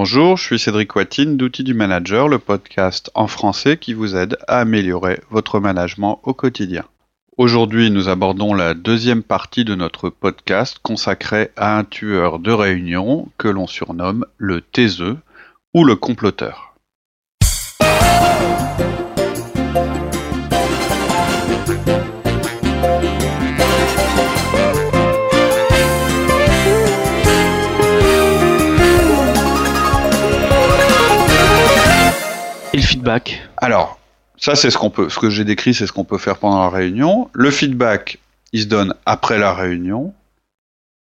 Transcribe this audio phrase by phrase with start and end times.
[0.00, 4.38] Bonjour, je suis Cédric Watine d'Outils du Manager, le podcast en français qui vous aide
[4.46, 6.84] à améliorer votre management au quotidien.
[7.36, 13.28] Aujourd'hui, nous abordons la deuxième partie de notre podcast consacré à un tueur de réunion
[13.38, 15.16] que l'on surnomme le taiseux
[15.74, 16.67] ou le comploteur.
[33.08, 33.98] Feedback Alors,
[34.36, 36.60] ça c'est ce qu'on peut, ce que j'ai décrit, c'est ce qu'on peut faire pendant
[36.60, 37.30] la réunion.
[37.32, 38.18] Le feedback,
[38.52, 40.12] il se donne après la réunion,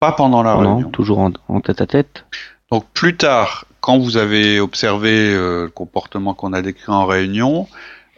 [0.00, 0.90] pas pendant la Non, réunion.
[0.90, 2.24] toujours en, en tête à tête.
[2.70, 7.68] Donc plus tard, quand vous avez observé euh, le comportement qu'on a décrit en réunion,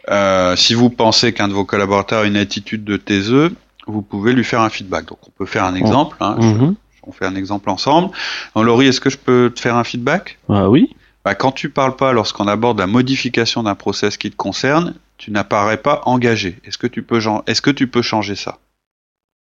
[0.09, 3.53] euh, si vous pensez qu'un de vos collaborateurs a une attitude de taiseux,
[3.87, 5.05] vous pouvez lui faire un feedback.
[5.05, 6.15] Donc on peut faire un exemple.
[6.19, 6.75] hein, je- Mhm.
[7.03, 8.09] on fait un exemple ensemble.
[8.55, 10.37] Donc, Laurie, est-ce que je peux te faire un feedback?
[10.47, 10.95] Ah oui.
[11.25, 15.31] Bah, Quand tu parles pas lorsqu'on aborde la modification d'un process qui te concerne, tu
[15.31, 16.57] n'apparais pas engagé.
[16.63, 18.59] Est-ce que tu peux, gen- est-ce que tu peux changer ça?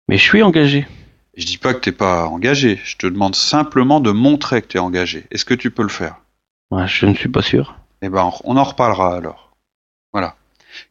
[0.10, 0.88] Mais je suis engagé.
[1.36, 2.80] Je dis pas que t'es pas engagé.
[2.84, 5.26] Je te demande simplement de montrer que tu es engagé.
[5.32, 6.16] Est-ce que tu peux le faire?
[6.72, 7.76] Ouais, je ne suis pas sûr.
[8.02, 9.52] Eh ben, on en reparlera alors.
[10.14, 10.36] Voilà.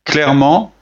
[0.04, 0.72] Clairement,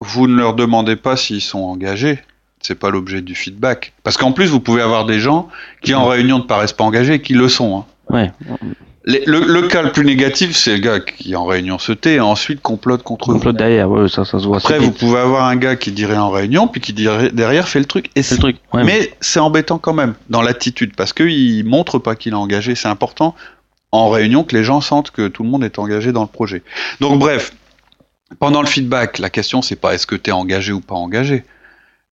[0.00, 2.18] vous ne leur demandez pas s'ils sont engagés.
[2.60, 3.92] C'est pas l'objet du feedback.
[4.02, 5.48] Parce qu'en plus, vous pouvez avoir des gens
[5.82, 7.78] qui en réunion ne paraissent pas engagés et qui le sont.
[7.78, 7.86] hein.
[8.12, 8.30] Ouais.
[9.04, 12.14] Les- Le, le cas le plus négatif, c'est le gars qui en réunion se tait
[12.14, 13.34] et ensuite complote contre vous.
[13.34, 14.58] Complot derrière, ouais, ça, ça se voit.
[14.58, 14.98] Après, vous vite.
[14.98, 18.10] pouvez avoir un gars qui dirait en réunion, puis qui dirait derrière fait le truc.
[18.14, 18.58] Et le truc.
[18.72, 22.76] Ouais, mais c'est embêtant quand même dans l'attitude parce qu'il montre pas qu'il est engagé.
[22.76, 23.34] C'est important
[23.90, 26.62] en réunion que les gens sentent que tout le monde est engagé dans le projet.
[27.00, 27.52] Donc bref,
[28.38, 31.44] pendant le feedback, la question c'est pas est-ce que tu es engagé ou pas engagé.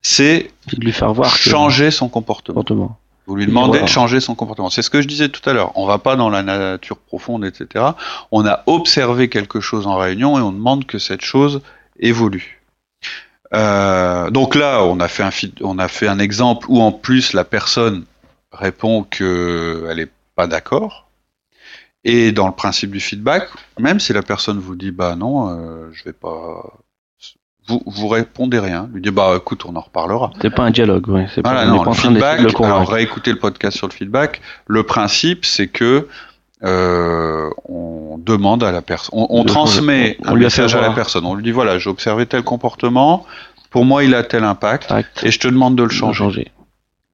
[0.02, 2.54] C'est de lui faire voir que- changer son comportement.
[2.54, 2.98] comportement.
[3.26, 3.84] Vous lui demandez Voilà.
[3.84, 4.70] de changer son comportement.
[4.70, 5.72] C'est ce que je disais tout à l'heure.
[5.76, 7.84] On va pas dans la nature profonde, etc.
[8.32, 11.60] On a observé quelque chose en réunion et on demande que cette chose
[11.98, 12.60] évolue.
[13.52, 15.30] Euh, donc là, on a fait un
[15.62, 18.04] on a fait un exemple où en plus la personne
[18.52, 21.08] répond que elle est pas d'accord.
[22.04, 25.90] Et dans le principe du feedback, même si la personne vous dit bah non, euh,
[25.92, 26.78] je vais pas,
[27.70, 28.88] vous vous répondez rien.
[28.92, 30.30] Lui dites bah écoute, on en reparlera.
[30.42, 31.26] C'est pas un dialogue, ouais.
[31.34, 33.92] C'est pas, Voilà, on non, pas le feedback, le alors réécoutez le podcast sur le
[33.92, 34.40] feedback.
[34.66, 36.08] Le principe, c'est que
[36.62, 41.24] euh, on demande à la personne, on, transmet on un message à la personne.
[41.24, 43.24] On lui dit voilà, j'ai observé tel comportement.
[43.70, 44.92] Pour moi, il a tel impact,
[45.22, 46.18] et je te demande de le changer.
[46.18, 46.50] changer.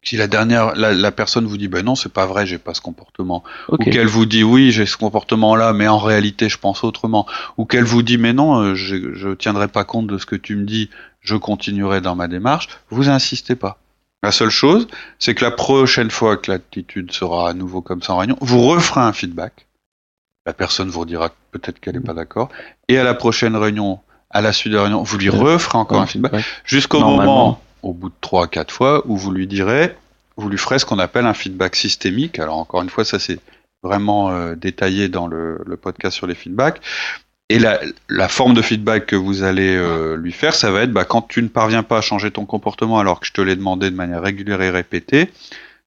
[0.06, 2.74] Si la dernière, la, la personne vous dit ben non, c'est pas vrai, j'ai pas
[2.74, 6.84] ce comportement, ou qu'elle vous dit oui, j'ai ce comportement-là, mais en réalité, je pense
[6.84, 10.24] autrement, ou qu'elle vous dit mais non, euh, je, je tiendrai pas compte de ce
[10.24, 10.90] que tu me dis,
[11.22, 13.78] je continuerai dans ma démarche, vous insistez pas.
[14.22, 14.86] La seule chose,
[15.18, 18.62] c'est que la prochaine fois que l'attitude sera à nouveau comme ça en réunion, vous
[18.62, 19.66] referez un feedback.
[20.46, 22.50] La personne vous dira peut-être qu'elle n'est pas d'accord,
[22.86, 23.98] et à la prochaine réunion,
[24.30, 26.44] à la suite de la réunion, vous lui referez encore un feedback.
[26.64, 29.94] jusqu'au moment, au bout de trois, quatre fois, où vous lui direz,
[30.36, 32.38] vous lui ferez ce qu'on appelle un feedback systémique.
[32.38, 33.38] Alors encore une fois, ça c'est
[33.82, 36.80] vraiment euh, détaillé dans le, podcast sur les feedbacks.
[37.48, 40.92] Et la, la forme de feedback que vous allez euh, lui faire, ça va être
[40.92, 43.54] bah, quand tu ne parviens pas à changer ton comportement alors que je te l'ai
[43.54, 45.30] demandé de manière régulière et répétée,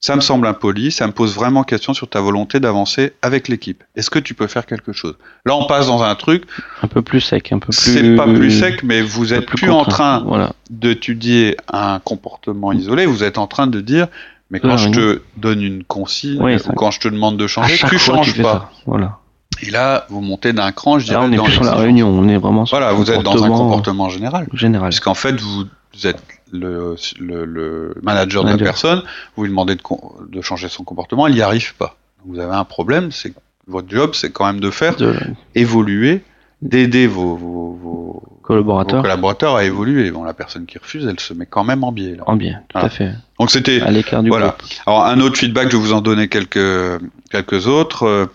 [0.02, 3.84] ça me semble impoli, ça me pose vraiment question sur ta volonté d'avancer avec l'équipe.
[3.96, 5.16] Est-ce que tu peux faire quelque chose?
[5.46, 6.44] Là, on passe dans un truc,
[6.82, 7.76] Un peu plus sec, un peu plus.
[7.94, 10.54] c'est pas plus sec, mais vous êtes plus, en train Voilà.
[10.70, 14.08] d'étudier un comportement isolé, vous êtes en train de dire,
[14.52, 17.46] mais quand La je te donne une consigne, Oui, ou quand je te demande de
[17.48, 18.54] changer, tu changes fais pas.
[18.54, 18.70] ça.
[18.86, 19.18] Voilà.
[19.62, 21.76] Et là, vous montez d'un cran, je Là, dirais, on est dans plus sur la
[21.76, 24.48] réunion, on est vraiment sur Voilà, vous êtes dans un comportement comportement général.
[24.54, 24.90] général.
[24.90, 26.22] Puisqu'en fait, vous, vous êtes
[26.52, 29.04] le, le, le manager de la personne,
[29.36, 31.96] vous lui demandez de, changer son comportement, il n'y arrive pas.
[32.24, 33.34] Donc, vous avez un problème, c'est
[33.68, 35.16] votre job, c'est quand même de faire De
[35.56, 36.22] évoluer,
[36.62, 40.10] d'aider vos, vos, vos, vos collaborateurs à évoluer.
[40.12, 42.16] Bon, la personne qui refuse, elle se met quand même en biais.
[42.16, 42.24] Là.
[42.26, 42.88] en bien, tout Voilà.
[42.88, 43.12] à fait.
[43.40, 44.48] Donc c'était À l'écart du voilà.
[44.58, 44.64] groupe.
[44.88, 47.00] Alors un autre feedback, je vais vous en donner quelques
[47.30, 48.04] quelques autres.
[48.04, 48.26] Euh,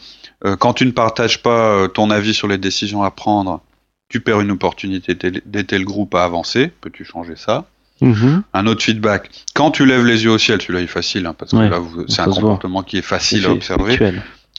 [0.44, 3.60] euh, quand tu ne partages pas euh, ton avis sur les décisions à prendre,
[4.08, 6.70] tu perds une opportunité d'aider le groupe à avancer.
[6.80, 7.64] Peux-tu changer ça?
[8.04, 8.42] Mhm.
[8.52, 9.30] Un autre feedback.
[9.54, 11.80] Quand tu lèves les yeux au ciel, celui-là est facile hein, parce que Ouais, là
[12.08, 12.34] c'est un voit.
[12.34, 13.98] comportement qui est facile à observer.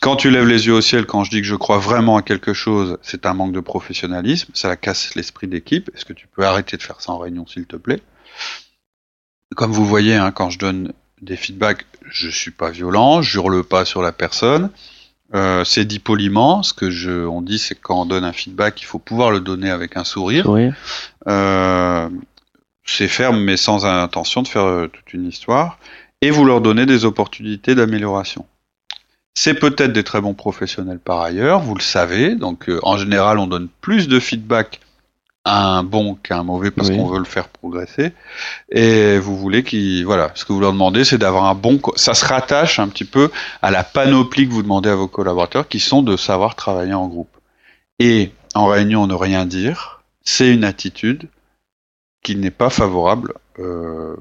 [0.01, 2.21] Quand tu lèves les yeux au ciel, quand je dis que je crois vraiment à
[2.21, 5.89] quelque chose, c'est un manque de professionnalisme, ça casse l'esprit d'équipe.
[5.95, 8.01] Est-ce que tu peux arrêter de faire ça en réunion, s'il te plaît?
[9.56, 13.63] Comme vous voyez, hein, quand je donne des feedbacks, je suis pas violent, je hurle
[13.63, 14.69] pas sur la personne.
[15.33, 16.62] Euh, c'est dit poliment.
[16.62, 19.31] Ce que je, on dit, c'est que quand on donne un feedback, il faut pouvoir
[19.31, 20.44] le donner avec un sourire.
[20.45, 20.75] Sourire.
[21.27, 22.09] Euh,
[22.85, 25.79] c'est ferme, mais sans intention de faire euh, toute une histoire.
[26.21, 28.45] Et vous leur donnez des opportunités d'amélioration.
[29.33, 32.35] C'est peut-être des très bons professionnels par ailleurs, vous le savez.
[32.35, 34.79] Donc euh, en général, on donne plus de feedback
[35.43, 36.97] à un bon qu'à un mauvais parce Oui.
[36.97, 38.13] qu'on veut le faire progresser.
[38.71, 41.79] Et vous voulez qu'il, voilà, ce que vous leur demandez, c'est d'avoir un bon.
[41.97, 43.29] Ça se rattache un petit peu
[43.61, 47.07] à la panoplie que vous demandez à vos collaborateurs, qui sont de savoir travailler en
[47.07, 47.29] groupe.
[47.99, 51.27] Et en réunion, ne rien dire, c'est une attitude
[52.25, 54.16] qui n'est pas favorable euh,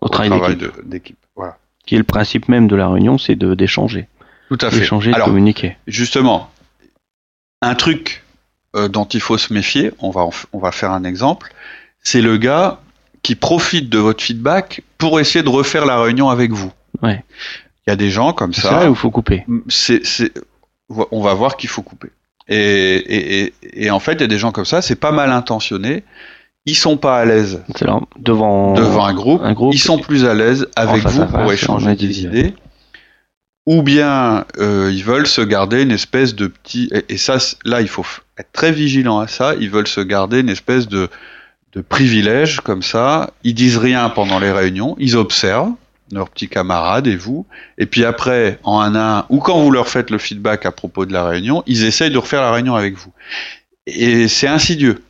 [0.00, 1.18] Au au travail d'équipe.
[1.36, 1.58] Voilà.
[1.86, 4.08] Qui est le principe même de la réunion, c'est d'échanger.
[4.48, 4.80] Tout à fait.
[4.80, 5.76] D'échanger, de communiquer.
[5.86, 6.50] justement,
[7.62, 8.24] un truc
[8.74, 11.52] euh, dont il faut se méfier, on va, on va faire un exemple,
[12.02, 12.80] c'est le gars
[13.22, 16.72] qui profite de votre feedback pour essayer de refaire la réunion avec vous.
[17.02, 17.22] Ouais.
[17.86, 19.44] Il y a des gens comme C'est ça, là où il faut couper.
[19.68, 20.32] c'est, c'est-
[20.88, 22.08] on va voir qu'il faut couper.
[22.48, 23.54] Et, et, et,
[23.84, 26.02] et en fait, il y a des gens comme ça, c'est pas mal intentionné,
[26.66, 27.62] ils sont pas à l'aise
[28.18, 29.74] devant, devant un groupe, un groupe.
[29.74, 32.54] ils sont plus à l'aise avec vous face, pour échanger des idées,
[33.66, 37.80] ou bien euh, ils veulent se garder une espèce de petit et, et ça là
[37.80, 38.04] il faut
[38.38, 39.54] être très vigilant à ça.
[39.58, 41.08] Ils veulent se garder une espèce de
[41.72, 43.30] de privilège comme ça.
[43.44, 45.72] Ils disent rien pendant les réunions, ils observent
[46.12, 47.46] leurs petits camarades et vous,
[47.78, 50.72] et puis après en un à un ou quand vous leur faites le feedback à
[50.72, 53.12] propos de la réunion, ils essayent de refaire la réunion avec vous.
[53.86, 55.00] Et c'est insidieux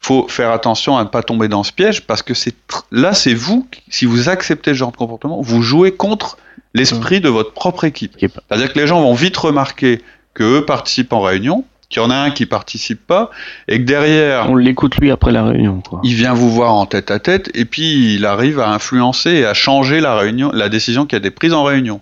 [0.00, 2.54] faut faire attention à ne pas tomber dans ce piège parce que c'est
[2.90, 6.36] là c'est vous si vous acceptez ce genre de comportement vous jouez contre
[6.74, 10.02] l'esprit de votre propre équipe c'est-à-dire que les gens vont vite remarquer
[10.34, 13.30] que eux participent en réunion qu'il y en a un qui participe pas
[13.68, 15.80] et que derrière On l'écoute lui après la réunion.
[15.80, 16.00] Quoi.
[16.02, 19.46] il vient vous voir en tête à tête et puis il arrive à influencer et
[19.46, 22.00] à changer la réunion la décision qui a été prise en réunion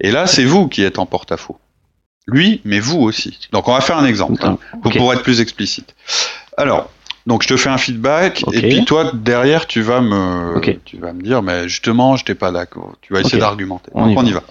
[0.00, 1.58] et là c'est vous qui êtes en porte-à-faux
[2.26, 5.94] lui mais vous aussi donc on va faire un exemple hein pour être plus explicite.
[6.56, 6.90] Alors,
[7.26, 11.12] donc je te fais un feedback et puis toi derrière tu vas me tu vas
[11.12, 12.94] me dire mais justement je t'ai pas d'accord.
[13.02, 13.90] Tu vas essayer d'argumenter.
[13.94, 14.28] On Donc, y on va.
[14.28, 14.42] y va.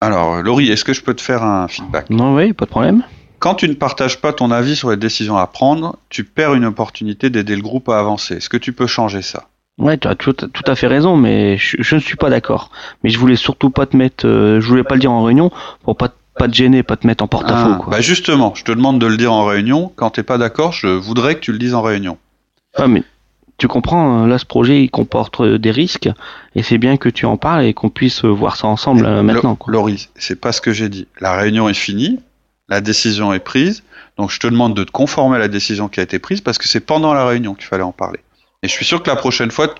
[0.00, 2.08] Alors Laurie, est-ce que je peux te faire un feedback?
[2.10, 3.02] Non, oui, pas de problème.
[3.38, 6.64] Quand tu ne partages pas ton avis sur les décisions à prendre, tu perds une
[6.66, 8.36] opportunité d'aider le groupe à avancer.
[8.36, 9.48] Est-ce que tu peux changer ça?
[9.78, 12.70] Ouais, tu as tout, tout à fait raison, mais je, je ne suis pas d'accord.
[13.02, 15.50] Mais je voulais surtout pas te mettre, euh, je voulais pas le dire en réunion
[15.84, 17.82] pour pas, te- pas te gêner, pas te mettre en porte-à-faux.
[17.86, 17.90] Ah.
[17.90, 19.92] Bah justement, je te demande de le dire en réunion.
[19.96, 22.16] Quand t'es pas d'accord, je voudrais que tu le dises en réunion.
[22.76, 23.02] Ah, mais
[23.58, 26.08] tu comprends, euh, là, ce projet, il comporte euh, des risques,
[26.54, 29.22] et c'est bien que tu en parles et qu'on puisse euh, voir ça ensemble euh,
[29.22, 29.50] maintenant.
[29.50, 29.72] Lo- Quoi.
[29.72, 31.06] Laurie, c'est pas ce que j'ai dit.
[31.20, 32.18] La réunion est finie,
[32.70, 33.82] la décision est prise,
[34.16, 36.56] donc je te demande de te conformer à la décision qui a été prise parce
[36.56, 38.20] que c'est pendant la réunion qu'il fallait en parler.
[38.62, 39.74] Et je suis sûr que la prochaine fois,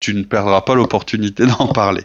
[0.00, 2.02] tu ne perdras pas l'opportunité d'en parler.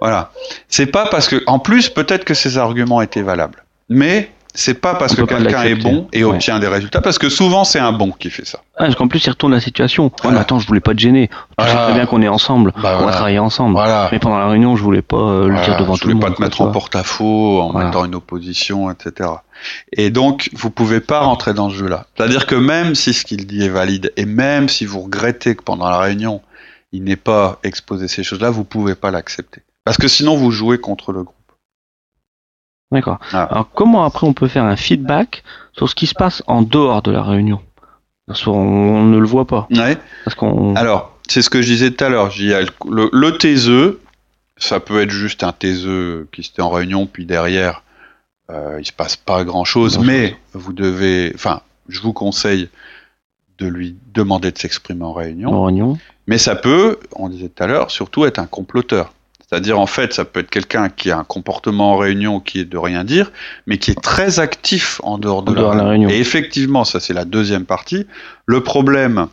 [0.00, 0.30] Voilà.
[0.68, 4.94] C'est pas parce que, en plus, peut-être que ces arguments étaient valables, mais c'est pas
[4.94, 6.30] parce On que quelqu'un est bon et Ouais.
[6.34, 8.60] obtient des résultats, parce que souvent c'est un bon qui fait ça.
[8.76, 10.04] Ah, parce qu'en plus, il retourne la situation.
[10.04, 10.36] Ouais, Voilà.
[10.38, 11.28] mais attends, je voulais pas te gêner.
[11.58, 13.06] Tu sais très bien qu'on est ensemble, Bah, on voilà.
[13.06, 13.72] va travailler ensemble.
[13.74, 14.08] Voilà.
[14.12, 16.14] Mais pendant la réunion, je voulais pas euh, le dire devant je tout le voulais
[16.14, 16.22] monde.
[16.22, 19.28] pas te quoi, mettre en porte-à-faux en mettant une opposition, etc.
[19.92, 22.06] Et donc, vous pouvez pas rentrer dans ce jeu-là.
[22.16, 25.64] C'est-à-dire que même si ce qu'il dit est valide, et même si vous regrettez que
[25.64, 26.42] pendant la réunion,
[26.92, 29.62] il n'ait pas exposé ces choses-là, vous pouvez pas l'accepter.
[29.84, 31.36] Parce que sinon, vous jouez contre le groupe.
[32.90, 33.18] D'accord.
[33.32, 33.44] Ah.
[33.44, 35.42] Alors, comment après on peut faire un feedback
[35.72, 37.60] sur ce qui se passe en dehors de la réunion?
[38.26, 39.66] Parce qu'on on ne le voit pas.
[39.70, 39.98] Ouais.
[40.24, 40.74] Parce qu'on.
[40.76, 42.30] Alors, c'est ce que je disais tout à l'heure.
[42.88, 44.00] Le, le taiseux,
[44.56, 47.82] ça peut être juste un taiseux qui se fait en réunion, puis derrière,
[48.50, 50.06] euh, il se passe pas grand-chose, Grand-chose.
[50.06, 52.68] mais vous devez, enfin, je vous conseille
[53.58, 55.50] de lui demander de s'exprimer en réunion.
[55.52, 55.98] en réunion.
[56.26, 59.12] Mais ça peut, on disait tout à l'heure, surtout être un comploteur.
[59.54, 62.64] C'est-à-dire, en fait, ça peut être quelqu'un qui a un comportement en réunion qui est
[62.64, 63.30] de rien dire,
[63.68, 66.08] mais qui est très actif en dehors de, En dehors de la réunion.
[66.08, 68.04] Et effectivement, ça c'est la deuxième partie.
[68.46, 69.28] Le problème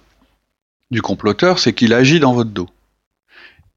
[0.91, 2.69] du comploteur, c'est qu'il agit dans votre dos.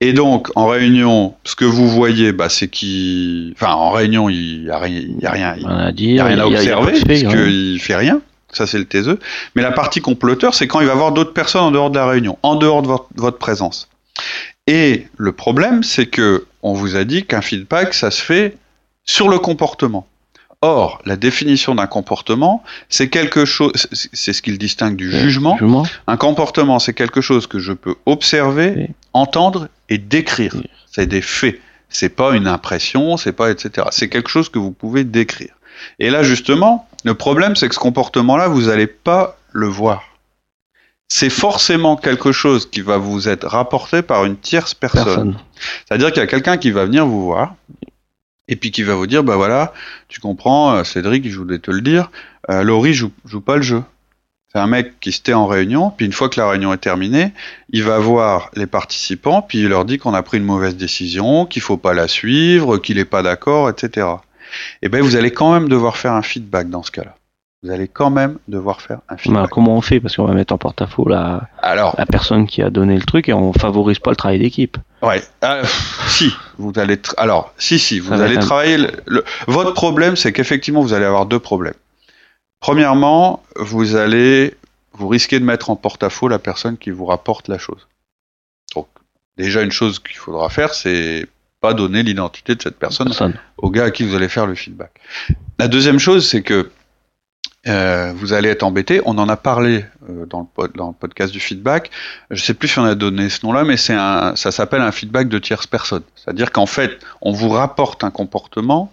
[0.02, 3.54] Et donc, en réunion, ce que vous voyez, bah, c'est qu'il...
[3.56, 5.00] Enfin, en réunion, il n'y a rien...
[5.00, 6.12] Il y a rien il Rien à dire.
[6.12, 7.44] n'y a rien à il y a- a pas observer, de fait, parce ouais.
[7.46, 8.20] qu'il fait rien.
[8.52, 9.18] Ça, c'est le taiseux.
[9.56, 12.06] Mais la partie comploteur, c'est quand il va voir d'autres personnes en dehors de la
[12.06, 13.88] réunion, en dehors de votre, votre présence.
[14.66, 18.56] Et le problème, c'est que on vous a dit qu'un feedback, ça se fait
[19.04, 20.06] sur le comportement.
[20.62, 25.58] Or, la définition d'un comportement, c'est quelque chose, c'est ce qui le distingue du jugement.
[25.58, 25.86] Jugement.
[26.06, 28.86] Un comportement, c'est quelque chose que je peux observer, Oui.
[29.12, 30.52] entendre et décrire.
[30.54, 30.64] Oui.
[30.90, 31.60] C'est des faits.
[31.90, 33.88] C'est pas une impression, c'est pas etc.
[33.90, 35.52] C'est quelque chose que vous pouvez décrire.
[35.98, 40.02] Et là, justement, le problème, c'est que ce comportement-là, vous n'allez pas le voir.
[41.16, 45.04] C'est forcément quelque chose qui va vous être rapporté par une tierce personne.
[45.04, 45.38] Personne.
[45.86, 47.54] C'est-à-dire qu'il y a quelqu'un qui va venir vous voir
[48.48, 49.72] et puis qui va vous dire bah voilà,
[50.08, 52.10] tu comprends, euh, Cédric, je voulais te le dire,
[52.50, 53.84] euh, Laurie joue, joue pas le jeu.
[54.52, 56.78] C'est un mec qui se tait en réunion, puis une fois que la réunion est
[56.78, 57.32] terminée,
[57.70, 61.46] il va voir les participants, puis il leur dit qu'on a pris une mauvaise décision,
[61.46, 64.08] qu'il faut pas la suivre, qu'il n'est pas d'accord, etc.
[64.82, 67.14] Et ben vous allez quand même devoir faire un feedback dans ce cas-là.
[67.64, 69.48] Vous allez quand même devoir faire un Bah, feedback.
[69.50, 69.98] comment on fait?
[69.98, 73.28] Parce qu'on va mettre en porte-à-faux la, Alors, la personne qui a donné le truc
[73.30, 74.76] et on favorise pas le travail d'équipe.
[75.00, 75.62] ouais, ah,
[76.06, 78.76] si vous allez, tra- alors si si, vous allez travailler.
[78.76, 81.72] le- le- Votre problème, c'est qu'effectivement vous allez avoir deux problèmes.
[82.60, 84.54] Premièrement, vous allez
[84.92, 87.88] vous risquez de mettre en porte-à-faux la personne qui vous rapporte la chose.
[88.76, 88.86] Donc
[89.36, 91.26] déjà une chose qu'il faudra faire, c'est
[91.60, 93.34] pas donner l'identité de cette personne Personne.
[93.56, 94.92] au gars à qui vous allez faire le feedback.
[95.58, 96.70] La deuxième chose, c'est que
[97.66, 99.00] euh, vous allez être embêté.
[99.04, 101.90] On en a parlé euh, dans, le podcast du feedback.
[102.30, 105.28] Je sais plus si on a donné ce nom-là, mais un, ça s'appelle un feedback
[105.28, 106.02] de tierce personne.
[106.14, 108.92] C'est-à-dire qu'en fait, on vous rapporte un comportement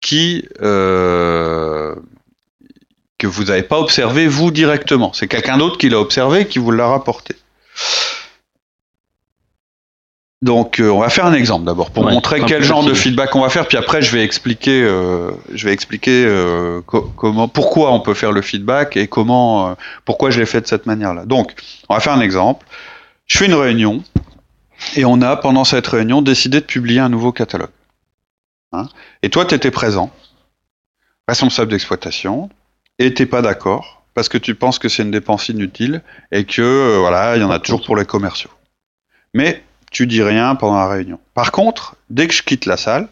[0.00, 1.94] qui euh,
[3.18, 5.12] que vous n'avez pas observé vous directement.
[5.12, 7.36] C'est quelqu'un d'autre qui l'a observé et qui vous l'a rapporté.
[10.42, 13.36] Donc, euh, on va faire un exemple d'abord pour Ouais, montrer quel genre de feedback
[13.36, 13.68] on va faire.
[13.68, 18.14] Puis après, je vais expliquer, euh, je vais expliquer euh, co- comment, pourquoi on peut
[18.14, 19.74] faire le feedback et comment, euh,
[20.06, 21.26] pourquoi je l'ai fait de cette manière-là.
[21.26, 21.52] Donc,
[21.90, 22.64] on va faire un exemple.
[23.26, 24.02] Je fais une réunion
[24.96, 27.68] et on a pendant cette réunion décidé de publier un nouveau catalogue.
[28.72, 28.88] Hein
[29.22, 30.10] et toi, tu étais présent,
[31.28, 32.48] responsable d'exploitation,
[32.98, 36.62] et t'es pas d'accord parce que tu penses que c'est une dépense inutile et que
[36.62, 38.50] euh, voilà, il y en a toujours pour les commerciaux.
[39.34, 41.18] Mais tu dis rien pendant la réunion.
[41.34, 43.08] Par contre, dès que je quitte la salle,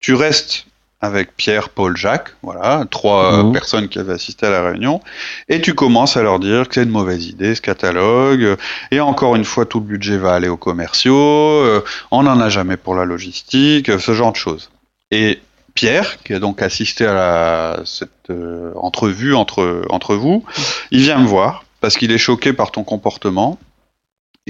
[0.00, 0.66] tu restes
[1.02, 3.52] avec Pierre, Paul, Jacques, voilà, trois euh, Mhm.
[3.54, 5.00] personnes qui avaient assisté à la réunion,
[5.48, 8.56] et tu commences à leur dire que c'est une mauvaise idée ce catalogue, euh,
[8.90, 12.50] et encore une fois tout le budget va aller aux commerciaux, euh, on n'en a
[12.50, 14.70] jamais pour la logistique, ce genre de choses.
[15.10, 15.40] Et
[15.74, 20.44] Pierre, qui a donc assisté à la, cette euh, entrevue entre, entre vous,
[20.90, 23.58] il vient me voir parce qu'il est choqué par ton comportement.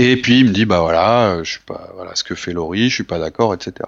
[0.03, 2.55] Et puis il me dit bah voilà, euh, je suis pas voilà ce que fait
[2.55, 3.87] Laurie, je suis pas d'accord, etc.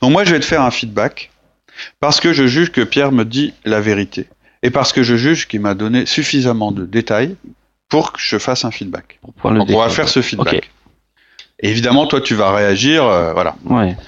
[0.00, 1.30] Donc moi je vais te faire un feedback
[2.00, 4.26] parce que je juge que Pierre me dit la vérité
[4.62, 7.36] et parce que je juge qu'il m'a donné suffisamment de détails
[7.90, 9.20] pour que je fasse un feedback.
[9.20, 10.70] Pour Donc on va faire ce feedback.
[11.58, 13.54] Et évidemment toi tu vas réagir, euh, voilà.
[13.66, 13.98] Ouais.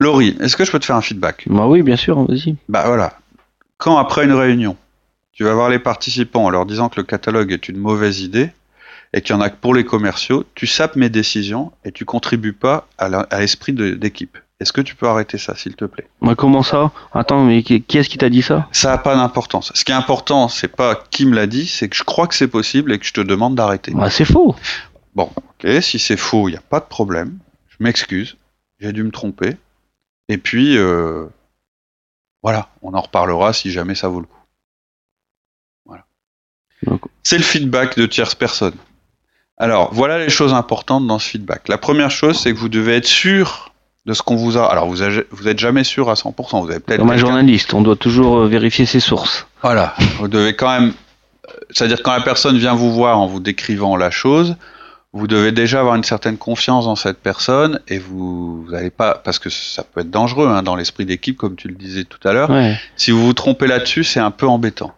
[0.00, 1.44] Laurie, est-ce que je peux te faire un feedback?
[1.48, 2.56] Bah oui, bien sûr, vas-y.
[2.70, 3.18] Bah voilà.
[3.76, 4.74] Quand après une réunion,
[5.32, 8.52] tu vas voir les participants en leur disant que le catalogue est une mauvaise idée
[9.12, 12.04] et qu'il y en a que pour les commerciaux, tu sapes mes décisions et tu
[12.04, 14.38] contribues pas à l'esprit d'équipe.
[14.60, 16.08] Est-ce que tu peux arrêter ça, s'il te plaît?
[16.20, 16.90] Bah comment ça?
[17.12, 18.68] Attends, mais qui, est-ce qui t'a dit ça?
[18.72, 19.70] Ça n'a pas d'importance.
[19.74, 22.34] Ce qui est important, c'est pas qui me l'a dit, c'est que je crois que
[22.34, 23.92] c'est possible et que je te demande d'arrêter.
[23.94, 24.56] Bah c'est faux.
[25.14, 27.38] Bon, ok, si c'est faux, il n'y a pas de problème.
[27.68, 28.36] Je m'excuse,
[28.80, 29.56] j'ai dû me tromper.
[30.28, 31.26] Et puis, euh,
[32.42, 34.44] voilà, on en reparlera si jamais ça vaut le coup.
[35.86, 36.04] Voilà.
[37.22, 38.74] C'est le feedback de tierce personne.
[39.58, 41.68] Alors, voilà les choses importantes dans ce feedback.
[41.68, 43.72] La première chose, c'est que vous devez être sûr
[44.06, 44.70] de ce qu'on vous a.
[44.70, 46.62] Alors, vous, avez- vous êtes jamais sûr à 100%.
[46.62, 49.46] Vous avez peut-être Comme un journaliste, on doit toujours euh, vérifier ses sources.
[49.62, 50.92] voilà, vous devez quand même,
[51.70, 54.56] c'est-à-dire quand la personne vient vous voir en vous décrivant la chose,
[55.12, 59.38] vous devez déjà avoir une certaine confiance dans cette personne et vous n'allez pas, parce
[59.38, 62.32] que ça peut être dangereux hein, dans l'esprit d'équipe, comme tu le disais tout à
[62.32, 62.50] l'heure.
[62.50, 62.78] Ouais.
[62.96, 64.92] Si vous vous trompez là-dessus, c'est un peu embêtant.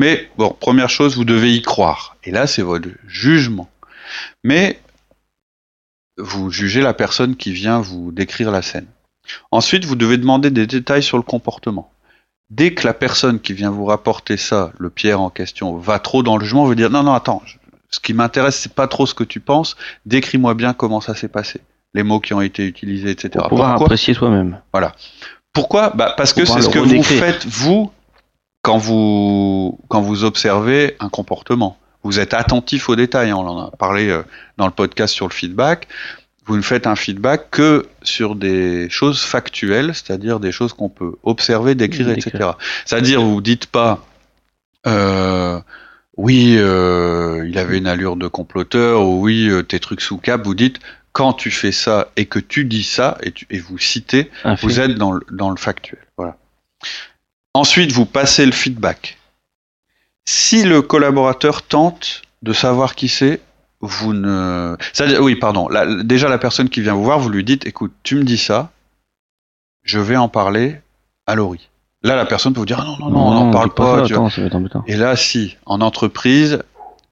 [0.00, 2.16] Mais bon, première chose, vous devez y croire.
[2.24, 3.68] Et là, c'est votre jugement.
[4.42, 4.80] Mais
[6.16, 8.86] vous jugez la personne qui vient vous décrire la scène.
[9.50, 11.92] Ensuite, vous devez demander des détails sur le comportement.
[12.48, 16.22] Dès que la personne qui vient vous rapporter ça, le Pierre en question, va trop
[16.22, 17.42] dans le jugement, vous dire non, non, attends,
[17.90, 19.76] ce qui m'intéresse, c'est pas trop ce que tu penses,
[20.06, 21.60] décris-moi bien comment ça s'est passé,
[21.92, 23.32] les mots qui ont été utilisés, etc.
[23.34, 24.62] Pour pouvoir Pourquoi apprécier soi-même.
[25.52, 25.90] pourquoi?
[25.90, 27.92] Bah Parce que c'est ce que vous faites, vous,
[28.62, 31.76] quand vous, quand vous observez un comportement.
[32.02, 34.22] Vous êtes attentif aux détails, on en a parlé euh,
[34.56, 35.86] dans le podcast sur le feedback.
[36.46, 41.12] Vous ne faites un feedback que sur des choses factuelles, c'est-à-dire des choses qu'on peut
[41.22, 42.50] observer, décrire, etc.
[42.86, 44.04] C'est-à-dire, vous dites pas,
[44.86, 45.60] euh,
[46.16, 50.42] oui, euh, il avait une allure de comploteur, ou oui, euh, tes trucs sous cap.
[50.44, 50.80] Vous dites,
[51.12, 54.30] quand tu fais ça et que tu dis ça, et, tu- et vous citez
[54.68, 56.00] vous êtes dans le, dans le factuel.
[56.16, 56.36] Voilà.
[57.54, 59.18] Ensuite, vous passez le feedback.
[60.24, 63.40] Si le collaborateur tente de savoir qui c'est,
[63.80, 64.76] vous ne.
[65.20, 65.68] Oui, pardon.
[65.68, 68.38] La- déjà, la personne qui vient vous voir, vous lui dites écoute, tu me dis
[68.38, 68.70] ça,
[69.82, 70.80] je vais en parler
[71.26, 71.68] à Laurie.
[72.02, 73.96] Là, la personne peut vous dire ah non, non, non, on n'en parle pas.
[74.00, 74.82] ça, tu attends, ça.
[74.86, 76.62] Et là, si, en entreprise,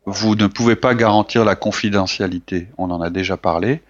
[0.06, 3.82] vous ne pouvez pas garantir la confidentialité, on en a déjà parlé.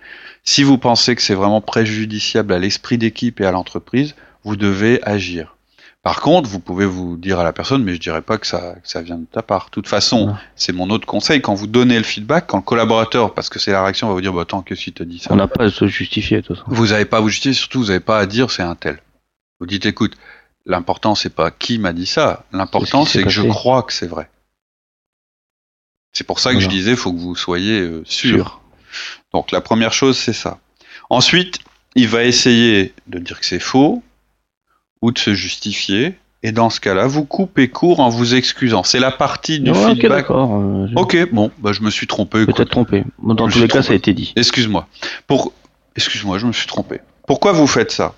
[0.44, 4.14] Si vous pensez que c'est vraiment préjudiciable à l'esprit d'équipe et à l'entreprise,
[4.44, 5.56] vous devez agir.
[6.08, 8.76] Par contre, vous pouvez vous dire à la personne, mais je dirais pas que ça,
[8.82, 9.66] que ça vient de ta part.
[9.66, 10.34] De toute façon, Ouais.
[10.56, 11.42] c'est mon autre conseil.
[11.42, 14.22] Quand vous donnez le feedback, quand le collaborateur, parce que c'est la réaction, va vous
[14.22, 16.46] dire, bah, attends, qu'est-ce qu'il te dit ça On n'a pas à se justifier, de
[16.46, 16.70] toute façon.
[16.70, 19.02] Vous n'avez pas à vous justifier, surtout vous n'avez pas à dire c'est un tel.
[19.60, 20.16] Vous dites, écoute,
[20.64, 24.06] l'important c'est pas qui m'a dit ça, l'important C'est ce que je crois que c'est
[24.06, 24.30] vrai.
[26.14, 28.30] C'est pour ça que je disais, faut que vous soyez euh, sûr.
[28.30, 28.60] Sûr.
[29.34, 30.58] Donc la première chose, c'est ça.
[31.10, 31.58] Ensuite,
[31.96, 34.02] il va essayer de dire que c'est faux
[35.02, 36.14] ou de se justifier.
[36.44, 38.84] Et dans ce cas-là, vous coupez court en vous excusant.
[38.84, 40.30] C'est la partie du Ouais, feedback.
[40.30, 42.46] euh, ok, bon, bah, je me suis trompé.
[42.46, 43.02] Peut-être trompé.
[43.20, 44.32] Dans Je tous les cas, ça a été dit.
[44.36, 44.86] Excuse-moi.
[45.26, 45.52] Pour...
[45.96, 47.00] Excuse-moi, je me suis trompé.
[47.26, 48.14] Pourquoi vous faites ça?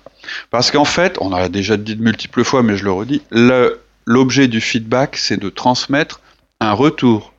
[0.51, 3.81] Parce qu'en fait, on a déjà dit de multiples fois, mais je le redis, le-
[4.05, 6.21] l'objet du feedback, c'est de transmettre
[6.59, 7.33] un retour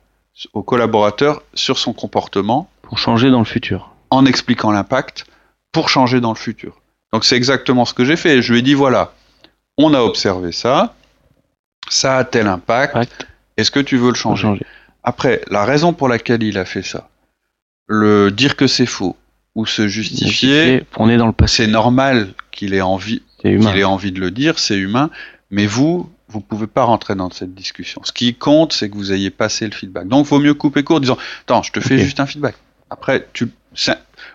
[0.51, 3.91] au collaborateur sur son comportement Pour changer dans le futur.
[4.09, 5.25] en expliquant l'impact
[5.71, 6.75] pour changer dans le futur.
[7.13, 8.41] Donc c'est exactement ce que j'ai fait.
[8.41, 9.13] Je lui ai dit voilà,
[9.77, 10.95] on a observé ça,
[11.89, 13.27] ça a tel impact, Impact.
[13.57, 14.65] est-ce que tu veux le changer changer.
[15.03, 17.09] Après, la raison pour laquelle il a fait ça,
[17.87, 19.17] le dire que c'est faux
[19.55, 21.65] ou se justifier, On est dans le passé.
[21.65, 25.09] c'est normal qu'il ait envie, qu'il ait envie de le dire, c'est humain,
[25.51, 28.01] mais vous, vous pouvez pas rentrer dans cette discussion.
[28.03, 30.07] Ce qui compte, c'est que vous ayez passé le feedback.
[30.07, 32.55] Donc, vaut mieux couper court, en disant, attends, je te fais juste un feedback.
[32.89, 33.49] Après, tu,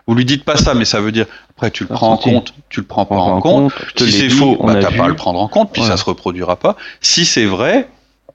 [0.09, 2.53] vous lui dites pas ça, mais ça veut dire, après, tu le prends en compte,
[2.69, 3.71] tu le prends pas en compte.
[3.95, 5.95] Si c'est faux, bah, t'as pas à le prendre en compte, puis Voilà.
[5.97, 6.75] ça se reproduira pas.
[6.99, 7.87] Si c'est vrai,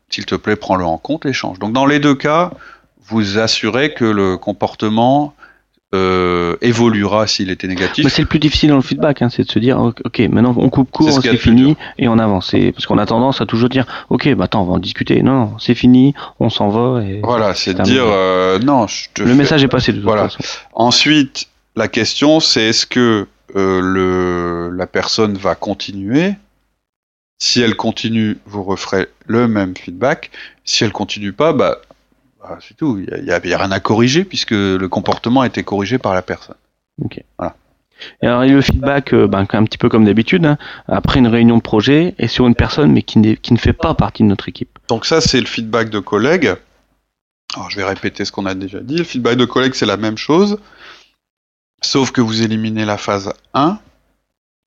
[0.09, 1.59] s'il te plaît, prends-le en compte et change.
[1.59, 2.53] Donc, dans les deux cas,
[3.09, 5.35] vous assurez que le comportement
[5.95, 8.05] euh, évoluera s'il était négatif.
[8.05, 10.19] Mais c'est le plus difficile dans le feedback, hein, c'est de se dire, ok, ok,
[10.29, 12.53] maintenant on coupe court, c'est fini, et on avance.
[12.53, 15.23] Et- Parce qu'on a tendance à toujours dire, ok, bah attends, on va en discuter.
[15.23, 17.03] Non, non, c'est fini, on s'en va.
[17.05, 19.99] Et Voilà, c'est de dire euh, non, je te Le fais- message est passé de
[19.99, 20.25] toute Voilà.
[20.25, 20.39] façon.
[20.73, 23.27] Ensuite, la question c'est est-ce que
[23.57, 26.35] euh, le la personne va continuer?
[27.39, 30.31] Si elle continue, vous referez le même feedback.
[30.65, 31.79] Si elle continue pas, bah,
[32.41, 32.99] bah, c'est tout.
[32.99, 36.55] Il y a, rien à corriger puisque le comportement a été corrigé par la personne.
[38.23, 41.27] Et alors, et le feedback, euh, ben, un petit peu comme d'habitude, hein, après une
[41.27, 44.49] réunion de projet, est sur une personne, mais qui ne fait pas partie de notre
[44.49, 44.79] équipe.
[44.89, 46.55] Donc ça, c'est le feedback de collègues.
[47.55, 48.97] Alors, je vais répéter ce qu'on a déjà dit.
[48.99, 50.59] Le feedback de collègues, c'est la même chose,
[51.85, 53.79] sauf que vous éliminez la phase 1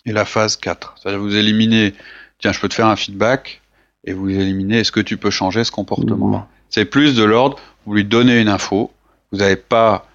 [0.06, 0.96] et la phase 4.
[0.98, 1.94] C'est-à-dire vous éliminez,
[2.40, 3.62] tiens, je peux te faire un feedback,
[4.06, 6.48] et vous éliminez, est-ce que tu peux changer ce comportement?
[6.70, 8.92] C'est plus de l'ordre, vous lui donnez une info,
[9.32, 10.08] vous n'avez pas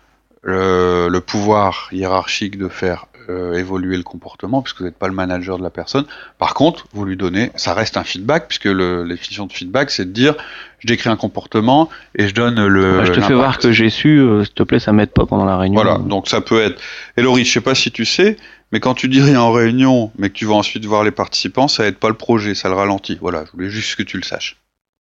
[0.42, 5.14] le, le pouvoir hiérarchique de faire euh, évoluer le comportement, puisque vous n'êtes pas le
[5.14, 6.04] manager de la personne.
[6.38, 9.90] Par contre, vous lui donnez, ça reste un feedback, puisque le, la définition de feedback,
[9.90, 10.34] c'est de dire,
[10.80, 13.04] je décris un comportement et je donne le.
[13.04, 15.44] Je te fais voir que j'ai su, euh, s'il te plaît, ça m'aide pas pendant
[15.44, 15.80] la réunion.
[15.80, 16.80] Voilà, donc ça peut être.
[17.16, 18.36] Et Laurie, je sais pas si tu sais,
[18.72, 21.68] mais quand tu dis rien en réunion, mais que tu vas ensuite voir les participants,
[21.68, 23.18] ça aide pas le projet, ça le ralentit.
[23.20, 24.56] Voilà, je voulais juste que tu le saches.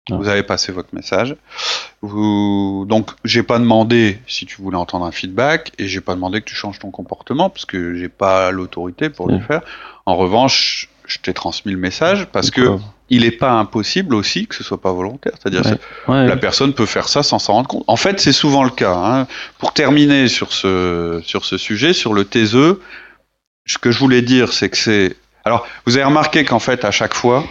[0.09, 0.15] Ah.
[0.15, 1.35] Vous avez passé votre message.
[2.01, 2.85] Vous...
[2.87, 6.45] Donc, j'ai pas demandé si tu voulais entendre un feedback, et j'ai pas demandé que
[6.45, 9.41] tu changes ton comportement, parce que j'ai pas l'autorité pour le Ouais.
[9.41, 9.61] faire.
[10.07, 12.77] En revanche, je t'ai transmis le message, parce que
[13.09, 15.33] il est pas impossible aussi que ce soit pas volontaire.
[15.39, 15.65] C'est-à-dire,
[16.07, 16.13] Ouais.
[16.15, 16.27] Ouais.
[16.27, 17.83] la personne peut faire ça sans s'en rendre compte.
[17.87, 18.93] En fait, c'est souvent le cas.
[18.95, 19.27] hein.
[19.59, 22.79] Pour terminer sur ce, sur ce sujet, sur le TSE,
[23.67, 25.15] ce que je voulais dire, c'est que c'est...
[25.43, 27.43] Alors, vous avez remarqué qu'en fait, à chaque fois,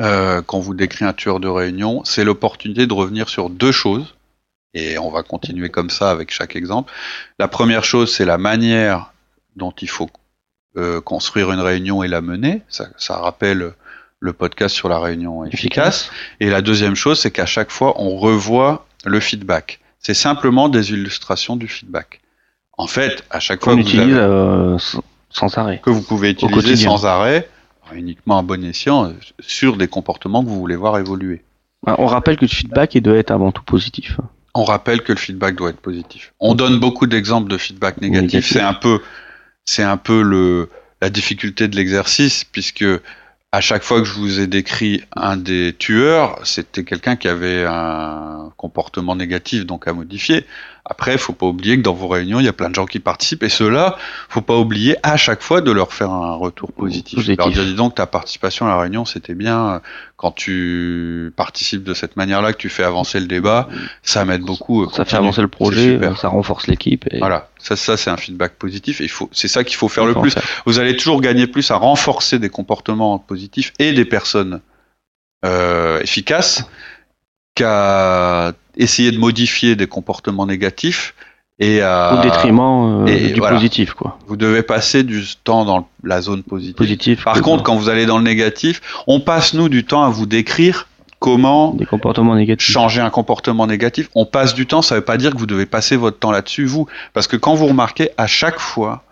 [0.00, 4.14] euh, quand vous décrit un tueur de réunion, c'est l'opportunité de revenir sur deux choses.
[4.74, 6.92] Et on va continuer comme ça avec chaque exemple.
[7.38, 9.12] La première chose, c'est la manière
[9.56, 10.10] dont il faut
[10.76, 12.60] euh, construire une réunion et la mener.
[12.68, 13.72] Ça, ça rappelle
[14.20, 16.10] le podcast sur la réunion efficace.
[16.40, 19.80] Et la deuxième chose, c'est qu'à chaque fois, on revoit le feedback.
[19.98, 22.20] C'est simplement des illustrations du feedback.
[22.76, 25.80] En fait, à chaque fois que vous, avez- euh, sans, sans arrêt.
[25.82, 27.48] que vous pouvez utiliser sans arrêt,
[27.94, 31.42] uniquement à bon escient, euh, sur des comportements que vous voulez voir évoluer.
[31.86, 34.18] On rappelle que le feedback, il doit être avant tout positif.
[34.54, 36.32] On rappelle que le feedback doit être positif.
[36.40, 38.32] On donne beaucoup d'exemples de feedback négatif.
[38.32, 38.52] Négatif.
[38.52, 39.00] C'est un peu,
[39.64, 40.70] c'est un peu le,
[41.00, 42.84] la difficulté de l'exercice, puisque
[43.52, 47.64] à chaque fois que je vous ai décrit un des tueurs, c'était quelqu'un qui avait
[47.66, 50.44] un comportement négatif, donc à modifier.
[50.88, 53.00] Après, faut pas oublier que dans vos réunions, il y a plein de gens qui
[53.00, 53.96] participent, et ceux-là,
[54.28, 57.16] faut pas oublier à chaque fois de leur faire un retour positif.
[57.16, 57.38] Positif.
[57.38, 59.82] Leur dire, dis donc, ta participation à la réunion, c'était bien.
[60.16, 63.68] Quand tu participes de cette manière-là, que tu fais avancer le débat,
[64.04, 64.88] ça m'aide beaucoup.
[64.90, 67.04] Ça fait avancer le projet, euh, ça renforce l'équipe.
[67.10, 69.00] et- Voilà, ça, ça c'est un feedback positif.
[69.00, 70.30] Et il faut, c'est ça qu'il faut faire le Faut plus.
[70.30, 70.44] faire.
[70.66, 74.60] Vous allez toujours gagner plus à renforcer des comportements positifs et des personnes
[75.44, 76.64] euh, efficaces
[77.56, 81.14] qu'à essayer de modifier des comportements négatifs
[81.58, 84.18] et au détriment euh, du positif quoi.
[84.26, 86.74] Vous devez passer du temps dans la zone positive.
[86.74, 87.24] Positif.
[87.24, 90.26] Par contre, quand vous allez dans le négatif, on passe nous du temps à vous
[90.26, 90.86] décrire
[91.18, 92.70] comment des comportements négatifs.
[92.70, 94.10] changer un comportement négatif.
[94.14, 96.66] On passe du temps, ça veut pas dire que vous devez passer votre temps là-dessus
[96.66, 99.02] vous, parce que quand vous remarquez à chaque fois,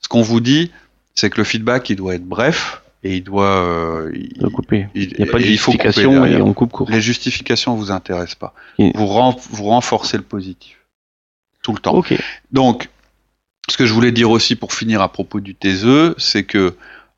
[0.00, 0.70] ce qu'on vous dit,
[1.14, 4.88] c'est que le feedback il doit être bref et il doit, euh, il, couper.
[4.94, 6.90] Il n'y a pas de justification et on coupe court.
[6.90, 8.54] Les justifications vous intéressent pas.
[8.78, 10.78] Vous, vous renforcez le positif
[11.62, 12.02] tout le temps.
[12.50, 12.88] Donc,
[13.68, 16.74] ce que je voulais dire aussi pour finir à propos du TSE, c'est que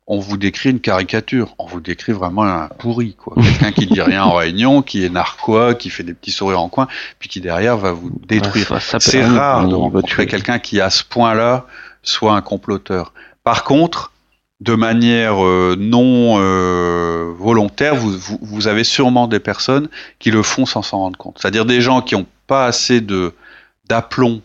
[0.09, 3.35] on vous décrit une caricature, on vous décrit vraiment un pourri, quoi.
[3.41, 6.69] Quelqu'un qui dit rien en réunion, qui est narquois, qui fait des petits sourires en
[6.69, 6.87] coin,
[7.19, 8.81] puis qui derrière va vous détruire.
[8.99, 11.65] c'est rare de rencontrer quelqu'un qui à ce point-là
[12.03, 13.11] soit un comploteur.
[13.43, 14.13] Par contre,
[14.59, 19.87] de manière euh, non euh, volontaire, vous, vous, vous, avez sûrement des personnes
[20.19, 21.37] qui le font sans s'en rendre compte.
[21.39, 23.33] C'est-à-dire des gens qui n'ont pas assez de
[23.87, 24.41] d'aplomb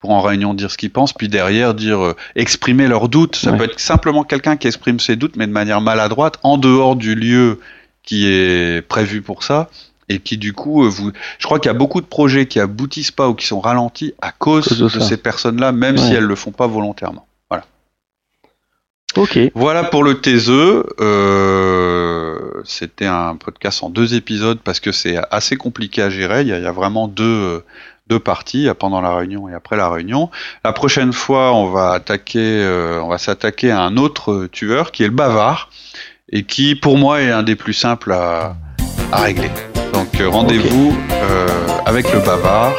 [0.00, 3.36] pour en réunion dire ce qu'ils pensent, puis derrière dire euh, exprimer leurs doutes.
[3.36, 6.96] Ça peut être simplement quelqu'un qui exprime ses doutes, mais de manière maladroite, en dehors
[6.96, 7.60] du lieu
[8.02, 9.70] qui est prévu pour ça,
[10.10, 13.12] et qui du coup, vous, je crois qu'il y a beaucoup de projets qui aboutissent
[13.12, 16.52] pas ou qui sont ralentis à cause, de, ces personnes-là, même si elles le font
[16.52, 17.26] pas volontairement.
[19.14, 19.30] Voilà.
[19.30, 19.38] Ok.
[19.54, 20.50] Voilà pour le TSE.
[21.00, 26.42] Euh, C'était un podcast en deux épisodes parce que c'est assez compliqué à gérer.
[26.42, 27.62] Il y a, il y a vraiment deux
[28.08, 30.30] deux parties pendant la réunion et après la réunion.
[30.64, 35.04] La prochaine fois, on va attaquer, euh, on va s'attaquer à un autre tueur qui
[35.04, 35.70] est le bavard
[36.30, 38.56] et qui, pour moi, est un des plus simples à,
[39.10, 39.50] à régler.
[39.94, 41.48] Donc euh, rendez-vous euh,
[41.86, 42.72] avec le bavard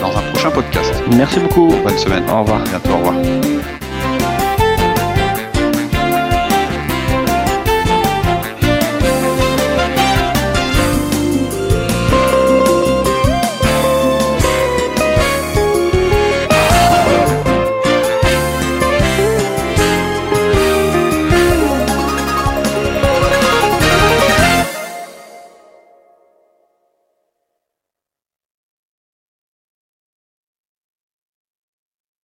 [0.00, 0.92] dans un prochain podcast.
[1.16, 1.68] Merci beaucoup.
[1.82, 2.24] Bonne semaine.
[2.28, 2.60] Au revoir.
[2.60, 2.90] À bientôt.
[2.90, 3.79] Au revoir.